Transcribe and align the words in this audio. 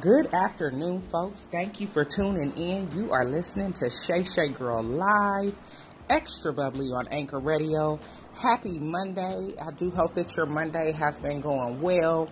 Good 0.00 0.34
afternoon, 0.34 1.04
folks. 1.10 1.48
Thank 1.50 1.80
you 1.80 1.86
for 1.86 2.04
tuning 2.04 2.52
in. 2.58 2.86
You 2.94 3.12
are 3.12 3.24
listening 3.24 3.72
to 3.74 3.88
Shay 3.88 4.24
Shay 4.24 4.48
Girl 4.48 4.82
Live, 4.82 5.54
extra 6.10 6.52
bubbly 6.52 6.88
on 6.88 7.08
Anchor 7.08 7.38
Radio. 7.38 7.98
Happy 8.34 8.78
Monday. 8.78 9.54
I 9.58 9.70
do 9.78 9.90
hope 9.90 10.14
that 10.16 10.36
your 10.36 10.44
Monday 10.44 10.92
has 10.92 11.18
been 11.18 11.40
going 11.40 11.80
well. 11.80 12.28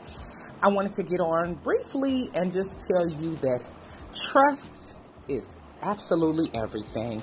I 0.62 0.68
wanted 0.68 0.92
to 0.94 1.04
get 1.04 1.20
on 1.20 1.54
briefly 1.54 2.30
and 2.34 2.52
just 2.52 2.82
tell 2.82 3.08
you 3.08 3.36
that 3.36 3.64
trust 4.14 4.96
is 5.28 5.58
absolutely 5.80 6.50
everything. 6.52 7.22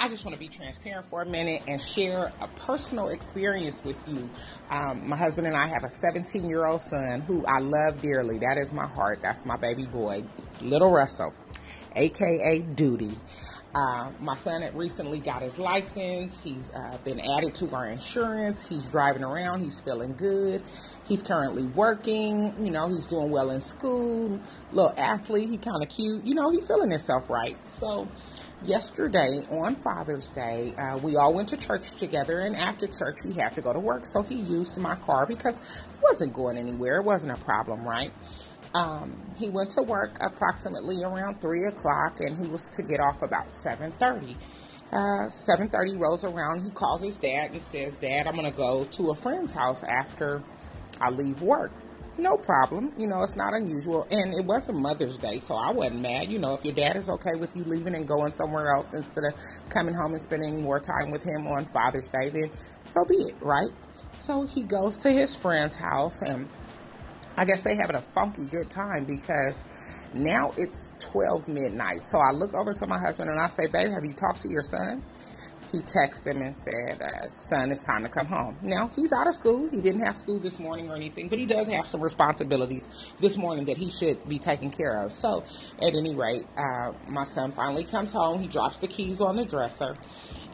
I 0.00 0.08
just 0.08 0.24
want 0.24 0.34
to 0.34 0.40
be 0.40 0.48
transparent 0.48 1.10
for 1.10 1.20
a 1.20 1.26
minute 1.26 1.62
and 1.68 1.78
share 1.78 2.32
a 2.40 2.48
personal 2.64 3.08
experience 3.08 3.84
with 3.84 3.98
you. 4.06 4.30
Um, 4.70 5.06
my 5.06 5.14
husband 5.14 5.46
and 5.46 5.54
I 5.54 5.68
have 5.68 5.84
a 5.84 5.90
17 5.90 6.48
year 6.48 6.64
old 6.64 6.80
son 6.80 7.20
who 7.20 7.44
I 7.44 7.58
love 7.58 8.00
dearly. 8.00 8.38
That 8.38 8.56
is 8.56 8.72
my 8.72 8.86
heart. 8.86 9.18
That's 9.20 9.44
my 9.44 9.58
baby 9.58 9.84
boy, 9.84 10.24
little 10.62 10.90
Russell, 10.90 11.34
aka 11.94 12.60
Duty. 12.60 13.14
Uh, 13.74 14.10
my 14.20 14.36
son 14.36 14.62
had 14.62 14.74
recently 14.74 15.20
got 15.20 15.42
his 15.42 15.58
license. 15.58 16.38
He's 16.42 16.70
uh, 16.70 16.96
been 17.04 17.20
added 17.20 17.54
to 17.56 17.70
our 17.70 17.84
insurance. 17.86 18.66
He's 18.66 18.88
driving 18.88 19.22
around. 19.22 19.62
He's 19.62 19.80
feeling 19.80 20.14
good. 20.14 20.62
He's 21.04 21.22
currently 21.22 21.64
working. 21.64 22.54
You 22.58 22.70
know, 22.70 22.88
he's 22.88 23.06
doing 23.06 23.30
well 23.30 23.50
in 23.50 23.60
school. 23.60 24.40
Little 24.72 24.94
athlete. 24.96 25.50
He 25.50 25.58
kind 25.58 25.82
of 25.82 25.90
cute. 25.90 26.24
You 26.24 26.34
know, 26.34 26.50
he's 26.50 26.66
feeling 26.66 26.90
himself 26.90 27.28
right. 27.28 27.56
So 27.68 28.08
yesterday 28.64 29.44
on 29.50 29.76
Father's 29.76 30.30
Day, 30.30 30.74
uh, 30.76 30.98
we 30.98 31.16
all 31.16 31.32
went 31.34 31.48
to 31.50 31.56
church 31.56 31.90
together, 31.92 32.40
and 32.40 32.56
after 32.56 32.86
church, 32.86 33.18
he 33.24 33.32
had 33.32 33.54
to 33.54 33.62
go 33.62 33.72
to 33.72 33.78
work, 33.78 34.06
so 34.06 34.22
he 34.22 34.36
used 34.36 34.76
my 34.76 34.96
car 34.96 35.26
because 35.26 35.58
it 35.58 35.64
wasn't 36.02 36.32
going 36.34 36.56
anywhere. 36.56 36.98
It 36.98 37.04
wasn't 37.04 37.32
a 37.32 37.44
problem, 37.44 37.84
right? 37.84 38.12
Um, 38.74 39.20
he 39.36 39.48
went 39.48 39.70
to 39.72 39.82
work 39.82 40.16
approximately 40.20 41.02
around 41.02 41.40
three 41.40 41.64
o'clock, 41.66 42.20
and 42.20 42.38
he 42.38 42.46
was 42.46 42.66
to 42.72 42.82
get 42.82 43.00
off 43.00 43.22
about 43.22 43.54
seven 43.54 43.92
thirty. 43.98 44.36
Uh, 44.92 45.28
7.30 45.28 46.00
rolls 46.00 46.24
around 46.24 46.64
he 46.64 46.70
calls 46.70 47.00
his 47.00 47.16
dad 47.16 47.52
and 47.52 47.62
says 47.62 47.94
dad 47.94 48.26
i'm 48.26 48.34
going 48.34 48.44
to 48.44 48.56
go 48.56 48.82
to 48.86 49.10
a 49.10 49.14
friend's 49.14 49.52
house 49.52 49.84
after 49.84 50.42
i 51.00 51.08
leave 51.08 51.40
work 51.42 51.70
no 52.18 52.36
problem. 52.36 52.92
You 52.98 53.06
know, 53.06 53.22
it's 53.22 53.36
not 53.36 53.54
unusual. 53.54 54.06
And 54.10 54.34
it 54.34 54.44
wasn't 54.44 54.78
Mother's 54.78 55.18
Day, 55.18 55.40
so 55.40 55.54
I 55.54 55.70
wasn't 55.70 56.00
mad. 56.00 56.30
You 56.30 56.38
know, 56.38 56.54
if 56.54 56.64
your 56.64 56.74
dad 56.74 56.96
is 56.96 57.08
okay 57.08 57.34
with 57.38 57.54
you 57.54 57.64
leaving 57.64 57.94
and 57.94 58.06
going 58.06 58.32
somewhere 58.32 58.74
else 58.74 58.92
instead 58.94 59.24
of 59.24 59.34
coming 59.68 59.94
home 59.94 60.14
and 60.14 60.22
spending 60.22 60.62
more 60.62 60.80
time 60.80 61.10
with 61.10 61.22
him 61.22 61.46
on 61.46 61.66
Father's 61.72 62.08
Day, 62.08 62.30
then 62.30 62.50
so 62.82 63.04
be 63.04 63.16
it, 63.16 63.36
right? 63.40 63.70
So 64.18 64.42
he 64.42 64.64
goes 64.64 64.96
to 64.98 65.10
his 65.10 65.34
friend's 65.34 65.76
house, 65.76 66.20
and 66.22 66.48
I 67.36 67.44
guess 67.44 67.62
they 67.62 67.76
having 67.80 67.96
a 67.96 68.04
funky 68.14 68.44
good 68.44 68.70
time 68.70 69.04
because 69.04 69.54
now 70.12 70.52
it's 70.56 70.92
12 71.00 71.48
midnight. 71.48 72.06
So 72.06 72.18
I 72.18 72.32
look 72.32 72.54
over 72.54 72.74
to 72.74 72.86
my 72.86 72.98
husband 72.98 73.30
and 73.30 73.40
I 73.40 73.48
say, 73.48 73.66
Babe, 73.66 73.90
have 73.90 74.04
you 74.04 74.12
talked 74.12 74.42
to 74.42 74.50
your 74.50 74.62
son? 74.62 75.02
He 75.70 75.78
texted 75.78 76.26
him 76.26 76.42
and 76.42 76.56
said, 76.56 77.00
uh, 77.00 77.28
son, 77.28 77.70
it's 77.70 77.82
time 77.82 78.02
to 78.02 78.08
come 78.08 78.26
home. 78.26 78.56
Now, 78.62 78.90
he's 78.96 79.12
out 79.12 79.28
of 79.28 79.34
school. 79.34 79.68
He 79.68 79.80
didn't 79.80 80.00
have 80.00 80.18
school 80.18 80.38
this 80.38 80.58
morning 80.58 80.90
or 80.90 80.96
anything, 80.96 81.28
but 81.28 81.38
he 81.38 81.46
does 81.46 81.68
have 81.68 81.86
some 81.86 82.00
responsibilities 82.00 82.88
this 83.20 83.36
morning 83.36 83.64
that 83.66 83.76
he 83.76 83.90
should 83.90 84.28
be 84.28 84.38
taking 84.38 84.70
care 84.70 85.02
of. 85.02 85.12
So, 85.12 85.44
at 85.80 85.94
any 85.94 86.14
rate, 86.14 86.46
uh, 86.56 86.92
my 87.08 87.24
son 87.24 87.52
finally 87.52 87.84
comes 87.84 88.12
home. 88.12 88.40
He 88.40 88.48
drops 88.48 88.78
the 88.78 88.88
keys 88.88 89.20
on 89.20 89.36
the 89.36 89.44
dresser. 89.44 89.94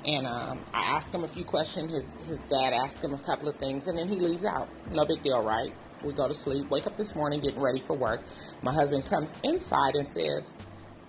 And 0.04 0.26
um, 0.26 0.64
I 0.72 0.82
ask 0.96 1.12
him 1.12 1.24
a 1.24 1.28
few 1.28 1.44
questions. 1.44 1.92
His, 1.92 2.04
his 2.26 2.48
dad 2.48 2.72
asked 2.72 3.02
him 3.02 3.14
a 3.14 3.18
couple 3.18 3.48
of 3.48 3.56
things, 3.56 3.86
and 3.86 3.98
then 3.98 4.08
he 4.08 4.16
leaves 4.16 4.44
out. 4.44 4.68
No 4.92 5.04
big 5.04 5.22
deal, 5.22 5.42
right? 5.42 5.72
We 6.04 6.12
go 6.12 6.28
to 6.28 6.34
sleep, 6.34 6.70
wake 6.70 6.86
up 6.86 6.96
this 6.96 7.16
morning, 7.16 7.40
getting 7.40 7.60
ready 7.60 7.80
for 7.80 7.96
work. 7.96 8.20
My 8.62 8.72
husband 8.72 9.06
comes 9.06 9.32
inside 9.42 9.94
and 9.94 10.06
says, 10.06 10.56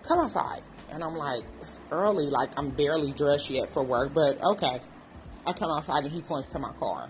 Come 0.04 0.20
outside. 0.20 0.64
And 0.92 1.04
I'm 1.04 1.16
like, 1.16 1.44
it's 1.62 1.80
early, 1.92 2.26
like 2.26 2.50
I'm 2.58 2.70
barely 2.70 3.12
dressed 3.12 3.50
yet 3.50 3.74
for 3.74 3.84
work, 3.84 4.14
but 4.14 4.42
okay. 4.42 4.82
I 5.46 5.54
come 5.54 5.72
outside 5.72 6.04
and 6.04 6.12
he 6.12 6.22
points 6.22 6.50
to 6.50 6.60
my 6.60 6.74
car. 6.74 7.10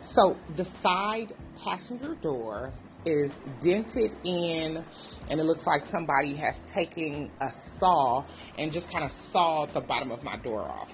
So 0.00 0.36
the 0.56 0.64
side 0.64 1.32
passenger 1.62 2.16
door 2.16 2.72
is 3.04 3.40
dented 3.60 4.10
in 4.24 4.84
and 5.28 5.40
it 5.40 5.44
looks 5.44 5.66
like 5.66 5.84
somebody 5.84 6.34
has 6.34 6.60
taken 6.64 7.30
a 7.40 7.52
saw 7.52 8.24
and 8.58 8.72
just 8.72 8.90
kind 8.90 9.04
of 9.04 9.12
sawed 9.12 9.72
the 9.72 9.80
bottom 9.80 10.10
of 10.10 10.22
my 10.22 10.36
door 10.36 10.62
off. 10.62 10.90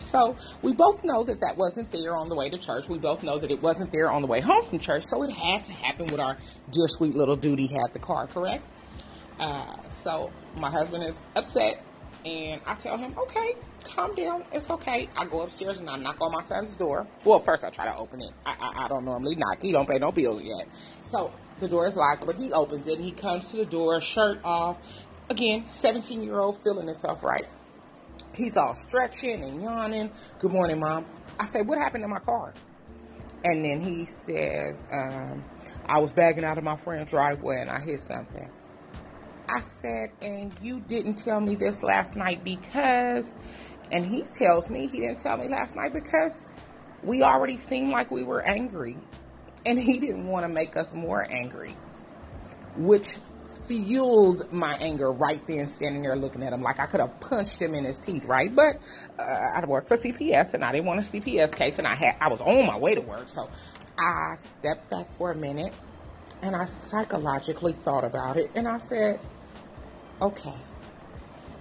So 0.00 0.36
we 0.62 0.72
both 0.72 1.02
know 1.04 1.24
that 1.24 1.40
that 1.40 1.56
wasn't 1.56 1.90
there 1.90 2.16
on 2.16 2.28
the 2.28 2.34
way 2.34 2.50
to 2.50 2.58
church. 2.58 2.88
We 2.88 2.98
both 2.98 3.22
know 3.22 3.38
that 3.38 3.50
it 3.50 3.60
wasn't 3.60 3.92
there 3.92 4.10
on 4.10 4.22
the 4.22 4.28
way 4.28 4.40
home 4.40 4.64
from 4.64 4.78
church. 4.78 5.04
So 5.06 5.22
it 5.22 5.30
had 5.30 5.64
to 5.64 5.72
happen 5.72 6.06
with 6.06 6.20
our 6.20 6.38
dear 6.70 6.86
sweet 6.88 7.16
little 7.16 7.36
duty 7.36 7.66
had 7.66 7.92
the 7.92 7.98
car, 7.98 8.26
correct? 8.26 8.64
Uh, 9.38 9.76
so 10.02 10.30
my 10.56 10.70
husband 10.70 11.04
is 11.04 11.20
upset, 11.36 11.82
and 12.24 12.60
I 12.66 12.74
tell 12.74 12.96
him, 12.96 13.14
okay, 13.16 13.54
calm 13.84 14.14
down. 14.14 14.44
It's 14.52 14.68
okay. 14.70 15.08
I 15.16 15.24
go 15.26 15.42
upstairs 15.42 15.78
and 15.78 15.88
I 15.88 15.96
knock 15.96 16.20
on 16.20 16.32
my 16.32 16.42
son's 16.42 16.74
door. 16.76 17.06
Well, 17.24 17.40
first 17.40 17.64
I 17.64 17.70
try 17.70 17.86
to 17.86 17.96
open 17.96 18.20
it. 18.20 18.32
I, 18.44 18.56
I, 18.58 18.84
I 18.84 18.88
don't 18.88 19.04
normally 19.04 19.36
knock. 19.36 19.60
He 19.60 19.72
don't 19.72 19.88
pay 19.88 19.98
no 19.98 20.12
bills 20.12 20.42
yet. 20.42 20.68
So 21.02 21.32
the 21.60 21.68
door 21.68 21.86
is 21.86 21.96
locked, 21.96 22.26
but 22.26 22.36
he 22.36 22.52
opens 22.52 22.86
it 22.86 22.96
and 22.96 23.04
he 23.04 23.12
comes 23.12 23.50
to 23.50 23.58
the 23.58 23.64
door, 23.64 24.00
shirt 24.00 24.40
off. 24.44 24.78
Again, 25.30 25.66
17 25.70 26.22
year 26.22 26.38
old 26.38 26.62
feeling 26.62 26.86
himself 26.86 27.22
right. 27.22 27.46
He's 28.34 28.56
all 28.56 28.74
stretching 28.74 29.44
and 29.44 29.62
yawning. 29.62 30.10
Good 30.38 30.52
morning, 30.52 30.80
mom. 30.80 31.06
I 31.38 31.46
say, 31.46 31.62
what 31.62 31.78
happened 31.78 32.02
to 32.04 32.08
my 32.08 32.18
car? 32.18 32.54
And 33.44 33.64
then 33.64 33.80
he 33.80 34.06
says, 34.06 34.84
um, 34.92 35.44
I 35.86 35.98
was 36.00 36.10
bagging 36.12 36.44
out 36.44 36.58
of 36.58 36.64
my 36.64 36.76
friend's 36.76 37.10
driveway 37.10 37.60
and 37.60 37.70
I 37.70 37.80
hit 37.80 38.00
something. 38.00 38.50
I 39.48 39.60
said, 39.60 40.10
and 40.20 40.52
you 40.62 40.80
didn't 40.80 41.16
tell 41.16 41.40
me 41.40 41.54
this 41.54 41.82
last 41.82 42.16
night 42.16 42.44
because, 42.44 43.32
and 43.90 44.04
he 44.04 44.22
tells 44.22 44.68
me 44.68 44.86
he 44.86 45.00
didn't 45.00 45.20
tell 45.20 45.36
me 45.36 45.48
last 45.48 45.74
night 45.74 45.92
because 45.92 46.40
we 47.02 47.22
already 47.22 47.56
seemed 47.58 47.90
like 47.90 48.10
we 48.10 48.24
were 48.24 48.42
angry. 48.42 48.96
And 49.64 49.78
he 49.78 49.98
didn't 49.98 50.26
want 50.26 50.44
to 50.44 50.48
make 50.48 50.76
us 50.76 50.94
more 50.94 51.26
angry, 51.30 51.76
which 52.76 53.16
fueled 53.66 54.52
my 54.52 54.76
anger 54.76 55.10
right 55.10 55.44
then, 55.46 55.66
standing 55.66 56.02
there 56.02 56.16
looking 56.16 56.42
at 56.42 56.52
him 56.52 56.62
like 56.62 56.78
I 56.78 56.86
could 56.86 57.00
have 57.00 57.18
punched 57.20 57.60
him 57.60 57.74
in 57.74 57.84
his 57.84 57.98
teeth, 57.98 58.24
right? 58.24 58.54
But 58.54 58.78
uh, 59.18 59.22
I 59.22 59.64
worked 59.66 59.88
for 59.88 59.96
CPS 59.96 60.54
and 60.54 60.64
I 60.64 60.72
didn't 60.72 60.86
want 60.86 61.00
a 61.00 61.02
CPS 61.02 61.54
case, 61.54 61.78
and 61.78 61.86
I 61.86 61.94
had 61.94 62.16
I 62.20 62.28
was 62.28 62.40
on 62.40 62.66
my 62.66 62.78
way 62.78 62.94
to 62.94 63.00
work, 63.00 63.28
so 63.28 63.48
I 63.98 64.36
stepped 64.38 64.90
back 64.90 65.12
for 65.16 65.32
a 65.32 65.36
minute 65.36 65.72
and 66.42 66.54
I 66.54 66.66
psychologically 66.66 67.72
thought 67.72 68.04
about 68.04 68.36
it, 68.36 68.50
and 68.54 68.68
I 68.68 68.78
said, 68.78 69.20
Okay. 70.20 70.54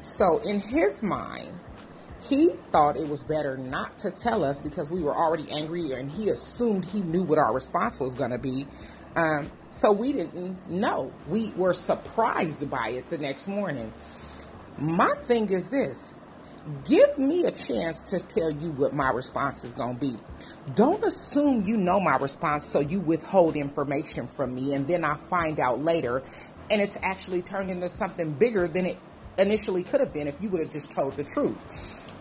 So 0.02 0.40
in 0.40 0.60
his 0.60 1.04
mind, 1.04 1.60
he 2.22 2.52
thought 2.72 2.98
it 2.98 3.08
was 3.08 3.24
better 3.24 3.58
not 3.58 4.00
to 4.00 4.12
tell 4.12 4.44
us 4.44 4.60
because 4.60 4.90
we 4.90 5.02
were 5.02 5.16
already 5.16 5.50
angry 5.52 5.94
and 5.94 6.12
he 6.12 6.30
assumed 6.30 6.86
he 6.86 7.02
knew 7.02 7.24
what 7.24 7.38
our 7.38 7.54
response 7.54 8.00
was 8.00 8.16
going 8.16 8.32
to 8.32 8.38
be. 8.38 8.68
Um, 9.16 9.52
so 9.72 9.92
we 9.92 10.14
didn't 10.14 10.70
know. 10.70 11.12
We 11.28 11.52
were 11.56 11.74
surprised 11.74 12.70
by 12.70 12.90
it 12.90 13.10
the 13.10 13.18
next 13.18 13.48
morning. 13.48 13.94
My 14.78 15.14
thing 15.26 15.50
is 15.50 15.70
this 15.70 16.14
give 16.84 17.18
me 17.18 17.46
a 17.46 17.52
chance 17.52 18.02
to 18.02 18.20
tell 18.20 18.52
you 18.52 18.72
what 18.72 18.94
my 18.94 19.10
response 19.10 19.64
is 19.64 19.74
going 19.74 19.98
to 19.98 20.02
be. 20.02 20.18
Don't 20.76 21.04
assume 21.04 21.66
you 21.66 21.78
know 21.78 22.00
my 22.00 22.18
response 22.18 22.66
so 22.66 22.82
you 22.82 23.00
withhold 23.00 23.56
information 23.56 24.28
from 24.28 24.54
me 24.54 24.74
and 24.74 24.86
then 24.86 25.06
I 25.06 25.16
find 25.30 25.60
out 25.60 25.84
later 25.84 26.24
and 26.70 26.82
it's 26.82 26.98
actually 27.02 27.42
turned 27.42 27.70
into 27.70 27.90
something 27.90 28.34
bigger 28.34 28.68
than 28.68 28.86
it 28.86 28.98
initially 29.38 29.84
could 29.84 30.00
have 30.00 30.14
been 30.14 30.28
if 30.28 30.42
you 30.42 30.50
would 30.50 30.62
have 30.62 30.72
just 30.72 30.92
told 30.92 31.16
the 31.16 31.24
truth. 31.24 31.58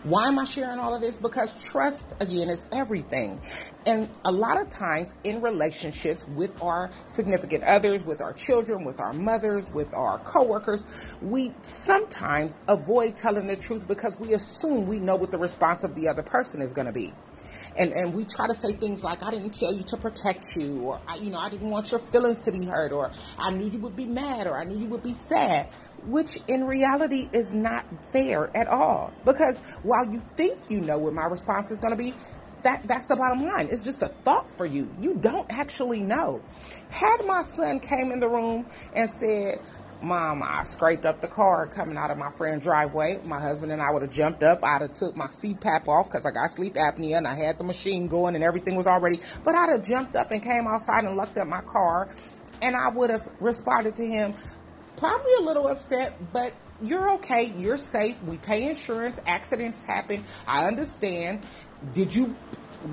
Why 0.03 0.27
am 0.27 0.39
I 0.39 0.45
sharing 0.45 0.79
all 0.79 0.95
of 0.95 1.01
this? 1.01 1.17
Because 1.17 1.51
trust, 1.65 2.03
again, 2.19 2.49
is 2.49 2.65
everything. 2.71 3.41
And 3.85 4.09
a 4.23 4.31
lot 4.31 4.61
of 4.61 4.69
times 4.69 5.13
in 5.23 5.41
relationships 5.41 6.25
with 6.35 6.61
our 6.61 6.91
significant 7.07 7.63
others, 7.63 8.05
with 8.05 8.21
our 8.21 8.31
children, 8.33 8.85
with 8.85 8.99
our 8.99 9.11
mothers, 9.11 9.65
with 9.73 9.93
our 9.93 10.19
coworkers, 10.19 10.83
we 11.21 11.53
sometimes 11.63 12.61
avoid 12.67 13.17
telling 13.17 13.47
the 13.47 13.57
truth 13.57 13.87
because 13.87 14.19
we 14.19 14.33
assume 14.33 14.87
we 14.87 14.99
know 14.99 15.15
what 15.15 15.31
the 15.31 15.37
response 15.37 15.83
of 15.83 15.95
the 15.95 16.07
other 16.07 16.23
person 16.23 16.61
is 16.61 16.71
going 16.73 16.87
to 16.87 16.93
be 16.93 17.11
and 17.77 17.93
and 17.93 18.13
we 18.13 18.25
try 18.25 18.47
to 18.47 18.55
say 18.55 18.73
things 18.73 19.03
like 19.03 19.23
I 19.23 19.31
didn't 19.31 19.51
tell 19.51 19.73
you 19.73 19.83
to 19.83 19.97
protect 19.97 20.55
you 20.55 20.81
or 20.81 20.99
I, 21.07 21.15
you 21.15 21.29
know 21.29 21.39
I 21.39 21.49
didn't 21.49 21.69
want 21.69 21.91
your 21.91 21.99
feelings 21.99 22.41
to 22.41 22.51
be 22.51 22.65
hurt 22.65 22.91
or 22.91 23.11
I 23.37 23.51
knew 23.51 23.69
you 23.69 23.79
would 23.79 23.95
be 23.95 24.05
mad 24.05 24.47
or 24.47 24.59
I 24.59 24.63
knew 24.63 24.77
you 24.77 24.87
would 24.89 25.03
be 25.03 25.13
sad 25.13 25.69
which 26.05 26.39
in 26.47 26.63
reality 26.63 27.27
is 27.33 27.51
not 27.51 27.85
fair 28.13 28.55
at 28.55 28.67
all. 28.67 29.11
Because 29.25 29.57
while 29.83 30.05
you 30.11 30.21
think 30.35 30.59
you 30.69 30.81
know 30.81 30.97
what 30.97 31.13
my 31.13 31.25
response 31.25 31.71
is 31.71 31.79
going 31.79 31.91
to 31.91 31.97
be 31.97 32.13
that 32.63 32.87
that's 32.87 33.07
the 33.07 33.15
bottom 33.15 33.43
line. 33.45 33.69
It's 33.71 33.81
just 33.81 34.01
a 34.01 34.09
thought 34.25 34.47
for 34.57 34.65
you. 34.65 34.89
You 34.99 35.15
don't 35.15 35.45
actually 35.49 36.01
know. 36.01 36.41
Had 36.89 37.25
my 37.25 37.41
son 37.41 37.79
came 37.79 38.11
in 38.11 38.19
the 38.19 38.27
room 38.27 38.65
and 38.93 39.11
said 39.11 39.61
Mom, 40.01 40.43
I 40.43 40.63
scraped 40.65 41.05
up 41.05 41.21
the 41.21 41.27
car 41.27 41.65
coming 41.67 41.97
out 41.97 42.11
of 42.11 42.17
my 42.19 42.29
friend's 42.31 42.63
driveway. 42.63 43.19
My 43.23 43.39
husband 43.39 43.71
and 43.71 43.81
I 43.81 43.91
would 43.91 44.03
have 44.03 44.11
jumped 44.11 44.43
up. 44.43 44.63
I'd 44.63 44.81
have 44.83 44.93
took 44.93 45.15
my 45.15 45.25
CPAP 45.25 45.87
off 45.87 46.07
because 46.07 46.25
I 46.25 46.31
got 46.31 46.51
sleep 46.51 46.75
apnea 46.75 47.17
and 47.17 47.27
I 47.27 47.33
had 47.33 47.57
the 47.57 47.63
machine 47.63 48.07
going 48.07 48.35
and 48.35 48.43
everything 48.43 48.75
was 48.75 48.85
already. 48.85 49.21
But 49.43 49.55
I'd 49.55 49.69
have 49.71 49.83
jumped 49.83 50.15
up 50.15 50.29
and 50.29 50.43
came 50.43 50.67
outside 50.67 51.03
and 51.03 51.17
looked 51.17 51.37
at 51.37 51.47
my 51.47 51.61
car, 51.61 52.09
and 52.61 52.75
I 52.75 52.89
would 52.89 53.09
have 53.09 53.27
responded 53.39 53.95
to 53.95 54.05
him. 54.05 54.35
probably 54.97 55.31
a 55.39 55.41
little 55.41 55.67
upset, 55.67 56.13
but 56.33 56.53
you're 56.81 57.11
okay. 57.13 57.53
You're 57.57 57.77
safe. 57.77 58.15
We 58.23 58.37
pay 58.37 58.69
insurance. 58.69 59.19
Accidents 59.25 59.83
happen. 59.83 60.25
I 60.45 60.67
understand. 60.67 61.45
Did 61.93 62.13
you 62.13 62.35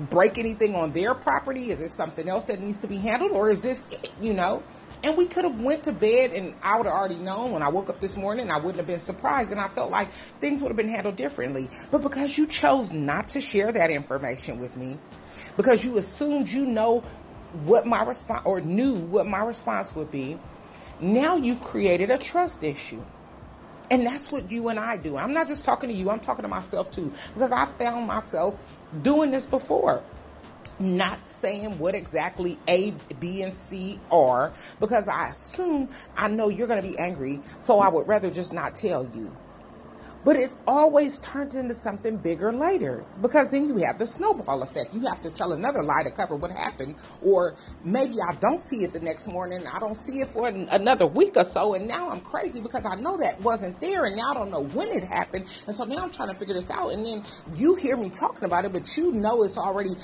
break 0.09 0.37
anything 0.37 0.75
on 0.75 0.91
their 0.91 1.13
property? 1.13 1.71
Is 1.71 1.79
there 1.79 1.87
something 1.87 2.27
else 2.27 2.45
that 2.45 2.61
needs 2.61 2.79
to 2.79 2.87
be 2.87 2.97
handled, 2.97 3.31
or 3.31 3.49
is 3.49 3.61
this, 3.61 3.87
you 4.21 4.33
know? 4.33 4.63
And 5.05 5.15
we 5.15 5.27
could 5.27 5.43
have 5.43 5.59
went 5.59 5.83
to 5.83 5.91
bed, 5.91 6.31
and 6.31 6.55
I 6.63 6.77
would 6.77 6.87
have 6.87 6.95
already 6.95 7.17
known 7.17 7.51
when 7.51 7.61
I 7.61 7.69
woke 7.69 7.89
up 7.91 7.99
this 7.99 8.17
morning. 8.17 8.49
I 8.49 8.57
wouldn't 8.57 8.77
have 8.77 8.87
been 8.87 8.99
surprised, 8.99 9.51
and 9.51 9.61
I 9.61 9.67
felt 9.67 9.91
like 9.91 10.09
things 10.41 10.63
would 10.63 10.69
have 10.69 10.75
been 10.75 10.89
handled 10.89 11.15
differently. 11.15 11.69
But 11.91 12.01
because 12.01 12.35
you 12.35 12.47
chose 12.47 12.91
not 12.91 13.27
to 13.29 13.39
share 13.39 13.71
that 13.71 13.91
information 13.91 14.57
with 14.57 14.75
me, 14.75 14.97
because 15.57 15.83
you 15.83 15.99
assumed 15.99 16.49
you 16.49 16.65
know 16.65 17.03
what 17.65 17.85
my 17.85 18.01
response 18.01 18.41
or 18.45 18.61
knew 18.61 18.95
what 18.95 19.27
my 19.27 19.43
response 19.43 19.93
would 19.93 20.09
be, 20.09 20.39
now 20.99 21.35
you've 21.35 21.61
created 21.61 22.09
a 22.09 22.17
trust 22.17 22.63
issue. 22.63 23.03
And 23.91 24.07
that's 24.07 24.31
what 24.31 24.49
you 24.49 24.69
and 24.69 24.79
I 24.79 24.97
do. 24.97 25.17
I'm 25.17 25.33
not 25.33 25.47
just 25.47 25.63
talking 25.63 25.89
to 25.89 25.95
you, 25.95 26.09
I'm 26.09 26.19
talking 26.19 26.41
to 26.41 26.49
myself 26.49 26.89
too. 26.89 27.13
Because 27.35 27.51
I 27.51 27.67
found 27.77 28.07
myself 28.07 28.55
doing 29.03 29.29
this 29.29 29.45
before. 29.45 30.01
Not 30.77 31.19
saying 31.39 31.79
what 31.79 31.95
exactly 31.95 32.59
A, 32.67 32.93
B, 33.19 33.41
and 33.43 33.55
C 33.55 33.99
are 34.11 34.53
because 34.79 35.07
I 35.07 35.29
assume 35.29 35.89
I 36.17 36.27
know 36.27 36.49
you're 36.49 36.67
going 36.67 36.81
to 36.81 36.87
be 36.87 36.97
angry, 36.97 37.41
so 37.61 37.79
I 37.79 37.87
would 37.87 38.07
rather 38.07 38.29
just 38.29 38.51
not 38.51 38.75
tell 38.75 39.03
you. 39.15 39.31
But 40.25 40.37
it's 40.37 40.57
always 40.65 41.19
turned 41.19 41.53
into 41.53 41.75
something 41.75 42.17
bigger 42.17 42.51
later 42.51 43.05
because 43.21 43.47
then 43.49 43.69
you 43.69 43.83
have 43.85 43.99
the 43.99 44.07
snowball 44.07 44.63
effect. 44.63 44.91
You 44.91 45.01
have 45.01 45.21
to 45.21 45.29
tell 45.29 45.53
another 45.53 45.83
lie 45.83 46.01
to 46.01 46.09
cover 46.09 46.35
what 46.35 46.49
happened, 46.49 46.95
or 47.21 47.53
maybe 47.83 48.15
I 48.19 48.33
don't 48.33 48.59
see 48.59 48.83
it 48.83 48.91
the 48.91 48.99
next 48.99 49.27
morning. 49.27 49.67
I 49.67 49.77
don't 49.77 49.95
see 49.95 50.21
it 50.21 50.29
for 50.29 50.47
another 50.47 51.05
week 51.05 51.33
or 51.37 51.45
so, 51.45 51.75
and 51.75 51.87
now 51.87 52.09
I'm 52.09 52.21
crazy 52.21 52.59
because 52.59 52.85
I 52.85 52.95
know 52.95 53.17
that 53.17 53.39
wasn't 53.41 53.79
there, 53.79 54.05
and 54.05 54.15
now 54.15 54.31
I 54.31 54.33
don't 54.33 54.49
know 54.49 54.63
when 54.63 54.89
it 54.89 55.03
happened, 55.03 55.45
and 55.67 55.75
so 55.75 55.83
now 55.83 55.97
I'm 55.97 56.11
trying 56.11 56.29
to 56.29 56.35
figure 56.35 56.55
this 56.55 56.71
out. 56.71 56.89
And 56.89 57.05
then 57.05 57.23
you 57.53 57.75
hear 57.75 57.95
me 57.95 58.09
talking 58.09 58.45
about 58.45 58.65
it, 58.65 58.73
but 58.73 58.97
you 58.97 59.11
know 59.11 59.43
it's 59.43 59.59
already 59.59 59.95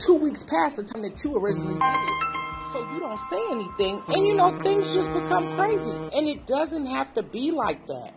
two 0.00 0.14
weeks 0.14 0.42
past 0.42 0.76
the 0.76 0.84
time 0.84 1.02
that 1.02 1.22
you 1.22 1.36
originally 1.36 1.74
did 1.74 1.82
it 1.82 2.72
so 2.72 2.92
you 2.92 3.00
don't 3.00 3.20
say 3.28 3.40
anything 3.50 4.02
and 4.08 4.26
you 4.26 4.34
know 4.34 4.50
mm. 4.50 4.62
things 4.62 4.92
just 4.94 5.12
become 5.12 5.46
crazy 5.56 6.16
and 6.16 6.28
it 6.28 6.46
doesn't 6.46 6.86
have 6.86 7.12
to 7.14 7.22
be 7.22 7.50
like 7.50 7.86
that 7.86 8.12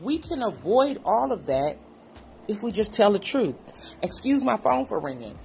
we 0.00 0.18
can 0.18 0.42
avoid 0.42 1.00
all 1.04 1.32
of 1.32 1.46
that 1.46 1.78
if 2.48 2.62
we 2.62 2.72
just 2.72 2.92
tell 2.92 3.12
the 3.12 3.18
truth. 3.18 3.54
Excuse 4.02 4.42
my 4.42 4.56
phone 4.56 4.86
for 4.86 4.98
ringing. 5.00 5.38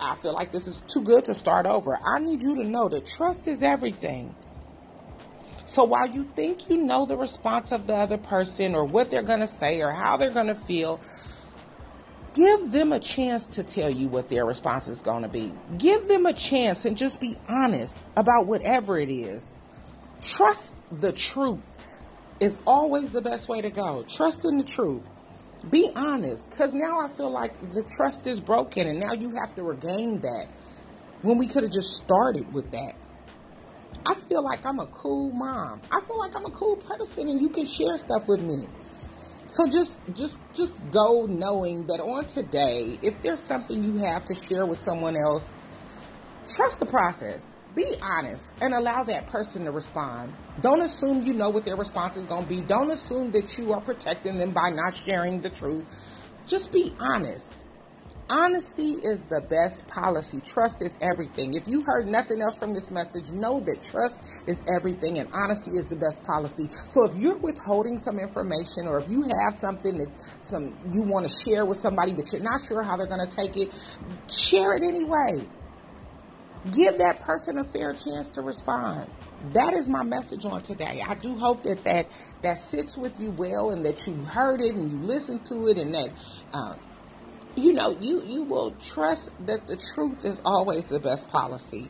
I 0.00 0.16
feel 0.16 0.32
like 0.32 0.52
this 0.52 0.66
is 0.66 0.82
too 0.88 1.02
good 1.02 1.24
to 1.26 1.34
start 1.34 1.66
over. 1.66 1.96
I 1.96 2.18
need 2.20 2.42
you 2.42 2.56
to 2.56 2.64
know 2.64 2.88
that 2.88 3.06
trust 3.06 3.48
is 3.48 3.62
everything. 3.62 4.34
So 5.66 5.84
while 5.84 6.08
you 6.08 6.24
think 6.36 6.68
you 6.68 6.76
know 6.76 7.06
the 7.06 7.16
response 7.16 7.72
of 7.72 7.86
the 7.86 7.94
other 7.94 8.18
person 8.18 8.74
or 8.74 8.84
what 8.84 9.10
they're 9.10 9.22
going 9.22 9.40
to 9.40 9.46
say 9.46 9.80
or 9.80 9.90
how 9.90 10.16
they're 10.16 10.30
going 10.30 10.48
to 10.48 10.54
feel, 10.54 11.00
give 12.34 12.72
them 12.72 12.92
a 12.92 13.00
chance 13.00 13.46
to 13.46 13.62
tell 13.62 13.92
you 13.92 14.08
what 14.08 14.28
their 14.28 14.44
response 14.44 14.88
is 14.88 15.00
going 15.00 15.22
to 15.22 15.28
be. 15.28 15.52
Give 15.78 16.06
them 16.06 16.26
a 16.26 16.32
chance 16.32 16.84
and 16.84 16.96
just 16.96 17.20
be 17.20 17.38
honest 17.48 17.96
about 18.16 18.46
whatever 18.46 18.98
it 18.98 19.10
is. 19.10 19.44
Trust 20.22 20.74
the 20.90 21.12
truth 21.12 21.60
is 22.40 22.58
always 22.66 23.10
the 23.10 23.20
best 23.20 23.48
way 23.48 23.60
to 23.62 23.70
go. 23.70 24.04
Trust 24.08 24.44
in 24.44 24.58
the 24.58 24.64
truth. 24.64 25.02
Be 25.70 25.90
honest, 25.94 26.48
because 26.50 26.74
now 26.74 27.00
I 27.00 27.08
feel 27.16 27.30
like 27.30 27.72
the 27.72 27.84
trust 27.96 28.26
is 28.26 28.38
broken 28.40 28.86
and 28.86 29.00
now 29.00 29.14
you 29.14 29.30
have 29.30 29.54
to 29.54 29.62
regain 29.62 30.20
that 30.20 30.48
when 31.22 31.38
we 31.38 31.46
could 31.46 31.62
have 31.62 31.72
just 31.72 31.96
started 31.96 32.52
with 32.52 32.70
that. 32.72 32.92
I 34.04 34.14
feel 34.14 34.42
like 34.42 34.66
I'm 34.66 34.80
a 34.80 34.86
cool 34.88 35.30
mom. 35.30 35.80
I 35.90 36.00
feel 36.02 36.18
like 36.18 36.36
I'm 36.36 36.44
a 36.44 36.50
cool 36.50 36.76
person 36.76 37.28
and 37.28 37.40
you 37.40 37.48
can 37.48 37.64
share 37.64 37.96
stuff 37.96 38.28
with 38.28 38.42
me. 38.42 38.66
So 39.54 39.68
just 39.68 40.00
just 40.14 40.38
just 40.52 40.74
go 40.90 41.26
knowing 41.26 41.86
that 41.86 42.00
on 42.00 42.24
today, 42.26 42.98
if 43.02 43.22
there's 43.22 43.40
something 43.40 43.84
you 43.84 43.98
have 43.98 44.24
to 44.24 44.34
share 44.34 44.66
with 44.66 44.80
someone 44.80 45.16
else, 45.16 45.44
trust 46.48 46.80
the 46.80 46.86
process 46.86 47.40
be 47.74 47.96
honest 48.00 48.52
and 48.60 48.72
allow 48.72 49.02
that 49.04 49.26
person 49.26 49.64
to 49.64 49.72
respond. 49.72 50.32
Don't 50.60 50.80
assume 50.80 51.26
you 51.26 51.34
know 51.34 51.50
what 51.50 51.64
their 51.64 51.76
response 51.76 52.16
is 52.16 52.26
going 52.26 52.44
to 52.44 52.48
be. 52.48 52.60
Don't 52.60 52.90
assume 52.90 53.32
that 53.32 53.58
you 53.58 53.72
are 53.72 53.80
protecting 53.80 54.38
them 54.38 54.52
by 54.52 54.70
not 54.70 54.94
sharing 54.94 55.40
the 55.40 55.50
truth. 55.50 55.84
Just 56.46 56.70
be 56.70 56.94
honest. 57.00 57.63
Honesty 58.30 58.92
is 58.92 59.20
the 59.28 59.42
best 59.42 59.86
policy. 59.86 60.40
Trust 60.40 60.80
is 60.80 60.96
everything. 61.02 61.54
If 61.54 61.68
you 61.68 61.82
heard 61.82 62.06
nothing 62.06 62.40
else 62.40 62.56
from 62.56 62.72
this 62.72 62.90
message, 62.90 63.30
know 63.30 63.60
that 63.60 63.82
trust 63.84 64.22
is 64.46 64.62
everything 64.74 65.18
and 65.18 65.28
honesty 65.34 65.72
is 65.72 65.86
the 65.86 65.96
best 65.96 66.24
policy. 66.24 66.70
So 66.88 67.04
if 67.04 67.14
you're 67.16 67.36
withholding 67.36 67.98
some 67.98 68.18
information 68.18 68.86
or 68.86 68.98
if 68.98 69.10
you 69.10 69.22
have 69.44 69.54
something 69.54 69.98
that 69.98 70.08
some 70.44 70.74
you 70.90 71.02
want 71.02 71.28
to 71.28 71.34
share 71.44 71.66
with 71.66 71.78
somebody 71.78 72.12
but 72.12 72.32
you're 72.32 72.40
not 72.40 72.62
sure 72.66 72.82
how 72.82 72.96
they're 72.96 73.06
going 73.06 73.28
to 73.28 73.36
take 73.36 73.58
it, 73.58 73.70
share 74.26 74.74
it 74.74 74.82
anyway. 74.82 75.46
Give 76.72 76.96
that 76.96 77.20
person 77.20 77.58
a 77.58 77.64
fair 77.64 77.92
chance 77.92 78.30
to 78.30 78.40
respond. 78.40 79.10
That 79.52 79.74
is 79.74 79.86
my 79.86 80.02
message 80.02 80.46
on 80.46 80.62
today. 80.62 81.04
I 81.06 81.14
do 81.14 81.36
hope 81.36 81.62
that 81.64 81.84
that, 81.84 82.08
that 82.40 82.56
sits 82.56 82.96
with 82.96 83.20
you 83.20 83.32
well 83.32 83.68
and 83.68 83.84
that 83.84 84.06
you 84.06 84.14
heard 84.14 84.62
it 84.62 84.74
and 84.74 84.90
you 84.90 85.06
listened 85.06 85.44
to 85.46 85.68
it 85.68 85.76
and 85.76 85.94
that, 85.94 86.08
uh, 86.54 86.74
you 87.56 87.72
know, 87.72 87.96
you, 88.00 88.22
you 88.24 88.42
will 88.42 88.72
trust 88.72 89.30
that 89.46 89.66
the 89.66 89.76
truth 89.76 90.24
is 90.24 90.40
always 90.44 90.86
the 90.86 90.98
best 90.98 91.28
policy. 91.28 91.88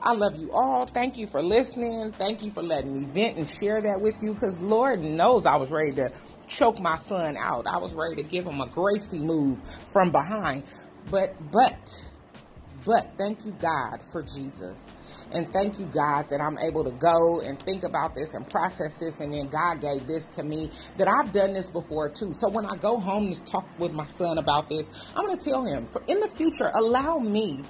I 0.00 0.12
love 0.12 0.36
you 0.36 0.52
all. 0.52 0.86
Thank 0.86 1.16
you 1.16 1.26
for 1.26 1.42
listening. 1.42 2.12
Thank 2.18 2.42
you 2.42 2.50
for 2.50 2.62
letting 2.62 3.00
me 3.00 3.06
vent 3.06 3.38
and 3.38 3.48
share 3.48 3.80
that 3.80 4.00
with 4.00 4.14
you 4.20 4.34
because 4.34 4.60
Lord 4.60 5.00
knows 5.00 5.46
I 5.46 5.56
was 5.56 5.70
ready 5.70 5.92
to 5.92 6.12
choke 6.48 6.78
my 6.78 6.96
son 6.96 7.36
out. 7.38 7.66
I 7.66 7.78
was 7.78 7.94
ready 7.94 8.22
to 8.22 8.28
give 8.28 8.44
him 8.46 8.60
a 8.60 8.66
Gracie 8.68 9.18
move 9.18 9.58
from 9.86 10.12
behind. 10.12 10.64
But, 11.10 11.34
but, 11.50 12.10
but 12.84 13.12
thank 13.16 13.44
you, 13.44 13.52
God, 13.60 14.00
for 14.12 14.22
Jesus. 14.22 14.90
And 15.32 15.50
thank 15.52 15.78
you, 15.78 15.86
God, 15.86 16.28
that 16.30 16.40
I'm 16.40 16.58
able 16.58 16.84
to 16.84 16.90
go 16.92 17.40
and 17.40 17.60
think 17.62 17.82
about 17.82 18.14
this 18.14 18.34
and 18.34 18.48
process 18.48 18.98
this. 18.98 19.20
And 19.20 19.32
then 19.32 19.48
God 19.48 19.80
gave 19.80 20.06
this 20.06 20.26
to 20.28 20.42
me 20.42 20.70
that 20.96 21.08
I've 21.08 21.32
done 21.32 21.52
this 21.52 21.70
before 21.70 22.08
too. 22.08 22.32
So 22.34 22.48
when 22.48 22.66
I 22.66 22.76
go 22.76 22.98
home 22.98 23.32
to 23.34 23.40
talk 23.44 23.66
with 23.78 23.92
my 23.92 24.06
son 24.06 24.38
about 24.38 24.68
this, 24.68 24.90
I'm 25.14 25.26
going 25.26 25.38
to 25.38 25.44
tell 25.44 25.64
him 25.64 25.86
for 25.86 26.02
in 26.06 26.20
the 26.20 26.28
future, 26.28 26.70
allow 26.74 27.18
me 27.18 27.62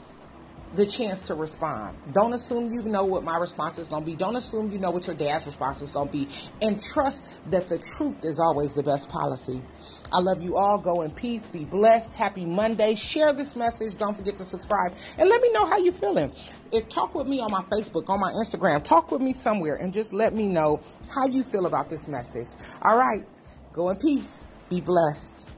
the 0.74 0.86
chance 0.86 1.20
to 1.22 1.34
respond. 1.34 1.96
Don't 2.12 2.32
assume 2.32 2.72
you 2.72 2.82
know 2.82 3.04
what 3.04 3.22
my 3.22 3.36
response 3.36 3.78
is 3.78 3.88
going 3.88 4.02
to 4.02 4.06
be. 4.06 4.16
Don't 4.16 4.36
assume 4.36 4.70
you 4.70 4.78
know 4.78 4.90
what 4.90 5.06
your 5.06 5.14
dad's 5.14 5.46
response 5.46 5.80
is 5.82 5.90
going 5.90 6.08
to 6.08 6.12
be. 6.12 6.28
And 6.60 6.82
trust 6.82 7.24
that 7.50 7.68
the 7.68 7.78
truth 7.78 8.24
is 8.24 8.38
always 8.38 8.74
the 8.74 8.82
best 8.82 9.08
policy. 9.08 9.62
I 10.10 10.20
love 10.20 10.42
you 10.42 10.56
all. 10.56 10.78
Go 10.78 11.02
in 11.02 11.10
peace. 11.10 11.44
Be 11.46 11.64
blessed. 11.64 12.10
Happy 12.12 12.44
Monday. 12.44 12.94
Share 12.94 13.32
this 13.32 13.54
message. 13.54 13.96
Don't 13.96 14.16
forget 14.16 14.36
to 14.38 14.44
subscribe. 14.44 14.94
And 15.16 15.28
let 15.28 15.40
me 15.40 15.52
know 15.52 15.66
how 15.66 15.78
you're 15.78 15.92
feeling. 15.92 16.32
If 16.72 16.88
talk 16.88 17.14
with 17.14 17.26
me 17.26 17.40
on 17.40 17.50
my 17.52 17.62
Facebook, 17.62 18.08
on 18.08 18.20
my 18.20 18.32
Instagram, 18.32 18.82
talk 18.82 19.10
with 19.10 19.22
me 19.22 19.32
somewhere 19.32 19.76
and 19.76 19.92
just 19.92 20.12
let 20.12 20.34
me 20.34 20.46
know 20.46 20.80
how 21.08 21.26
you 21.26 21.44
feel 21.44 21.66
about 21.66 21.88
this 21.88 22.08
message. 22.08 22.48
All 22.82 22.98
right. 22.98 23.24
Go 23.72 23.90
in 23.90 23.96
peace. 23.96 24.46
Be 24.68 24.80
blessed. 24.80 25.53